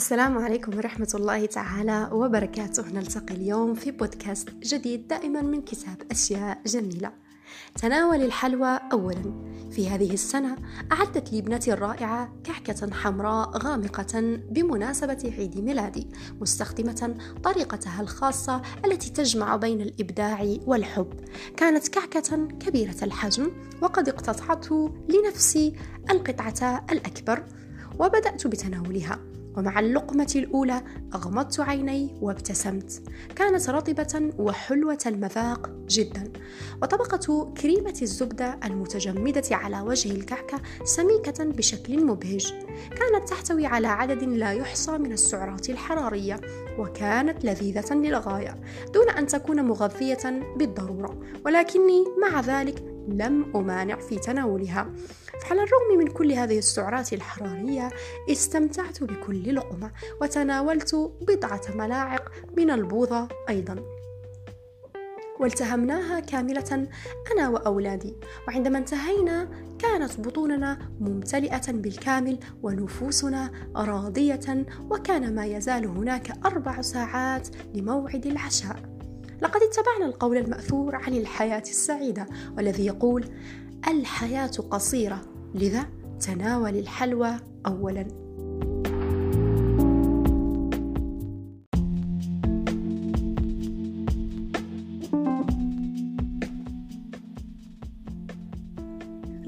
[0.00, 2.88] السلام عليكم ورحمة الله تعالى وبركاته.
[2.88, 7.12] نلتقي اليوم في بودكاست جديد دائما من كتاب أشياء جميلة.
[7.74, 9.52] تناول الحلوى أولا.
[9.70, 10.56] في هذه السنة
[10.92, 16.08] أعدت لي ابنتي الرائعة كعكة حمراء غامقة بمناسبة عيد ميلادي
[16.40, 21.12] مستخدمة طريقتها الخاصة التي تجمع بين الإبداع والحب.
[21.56, 23.50] كانت كعكة كبيرة الحجم
[23.82, 24.66] وقد اقتطعت
[25.08, 25.72] لنفسي
[26.10, 27.44] القطعة الأكبر
[27.98, 29.18] وبدأت بتناولها.
[29.56, 30.82] ومع اللقمة الأولى
[31.14, 33.02] أغمضت عيني وابتسمت.
[33.36, 36.32] كانت رطبة وحلوة المذاق جدا.
[36.82, 42.52] وطبقة كريمة الزبدة المتجمدة على وجه الكعكة سميكة بشكل مبهج.
[42.90, 46.40] كانت تحتوي على عدد لا يحصى من السعرات الحرارية
[46.78, 48.60] وكانت لذيذة للغاية
[48.94, 51.20] دون أن تكون مغذية بالضرورة.
[51.46, 54.92] ولكني مع ذلك لم أمانع في تناولها.
[55.42, 57.90] فعلى الرغم من كل هذه السعرات الحرارية
[58.30, 63.84] استمتعت بكل لقمة وتناولت بضعة ملاعق من البوظة أيضا.
[65.40, 66.88] والتهمناها كاملة
[67.32, 68.16] أنا وأولادي.
[68.48, 78.26] وعندما انتهينا كانت بطوننا ممتلئة بالكامل ونفوسنا راضية وكان ما يزال هناك أربع ساعات لموعد
[78.26, 78.99] العشاء.
[79.42, 83.24] لقد اتبعنا القول المأثور عن الحياة السعيدة والذي يقول
[83.88, 85.20] الحياة قصيرة
[85.54, 85.86] لذا
[86.20, 88.19] تناول الحلوى أولاً.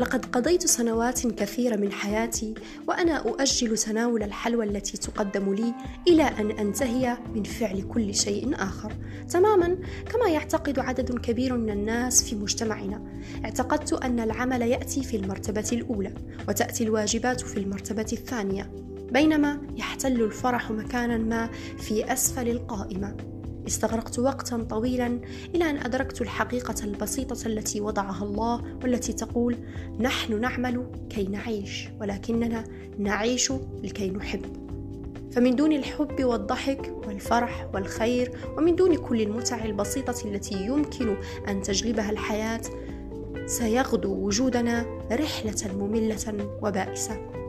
[0.03, 2.55] لقد قضيت سنوات كثيرة من حياتي
[2.89, 5.75] وأنا أؤجل تناول الحلوى التي تقدم لي
[6.09, 8.93] إلى أن أنتهي من فعل كل شيء آخر.
[9.31, 9.77] تماما
[10.13, 13.03] كما يعتقد عدد كبير من الناس في مجتمعنا
[13.45, 16.15] اعتقدت أن العمل يأتي في المرتبة الأولى
[16.49, 18.71] وتأتي الواجبات في المرتبة الثانية
[19.13, 23.42] بينما يحتل الفرح مكانا ما في أسفل القائمة.
[23.67, 25.21] استغرقت وقتا طويلا
[25.55, 29.57] إلى أن أدركت الحقيقة البسيطة التي وضعها الله والتي تقول
[30.01, 32.65] نحن نعمل كي نعيش ولكننا
[32.99, 33.53] نعيش
[33.83, 34.63] لكي نحب.
[35.33, 41.17] فمن دون الحب والضحك والفرح والخير ومن دون كل المتع البسيطة التي يمكن
[41.49, 42.63] أن تجلبها الحياة
[43.47, 47.42] سيغدو وجودنا رحلة مملة وبائسة.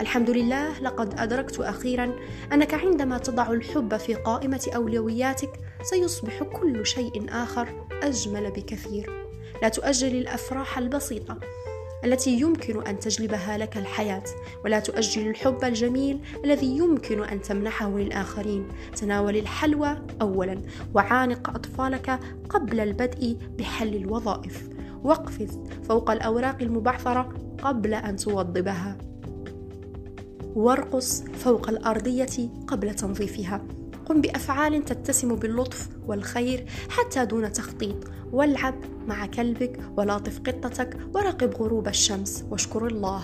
[0.00, 2.12] الحمد لله لقد أدركت أخيرا
[2.52, 5.50] أنك عندما تضع الحب في قائمة أولوياتك
[5.82, 7.68] سيصبح كل شيء آخر
[8.02, 9.10] أجمل بكثير.
[9.62, 11.38] لا تؤجل الأفراح البسيطة
[12.04, 14.24] التي يمكن أن تجلبها لك الحياة
[14.64, 18.68] ولا تؤجل الحب الجميل الذي يمكن أن تمنحه للآخرين.
[18.96, 20.62] تناول الحلوى أولا
[20.94, 24.68] وعانق أطفالك قبل البدء بحل الوظائف.
[25.04, 25.58] واقفز
[25.88, 27.32] فوق الأوراق المبعثرة
[27.62, 29.11] قبل أن توضبها
[30.56, 33.64] وارقص فوق الأرضية قبل تنظيفها.
[34.06, 37.96] قم بأفعال تتسم باللطف والخير حتى دون تخطيط.
[38.32, 38.74] والعب
[39.06, 42.44] مع كلبك ولاطف قطتك وراقب غروب الشمس.
[42.50, 43.22] واشكر الله.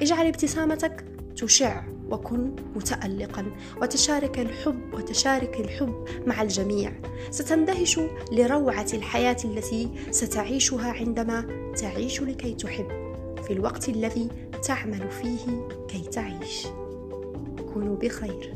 [0.00, 1.04] اجعل ابتسامتك
[1.36, 3.46] تشع وكن متألقا.
[3.82, 6.92] وتشارك الحب وتشارك الحب مع الجميع.
[7.30, 8.00] ستندهش
[8.32, 13.05] لروعة الحياة التي ستعيشها عندما تعيش لكي تحب.
[13.46, 14.28] في الوقت الذي
[14.62, 16.66] تعمل فيه كي تعيش.
[17.74, 18.54] كونوا بخير.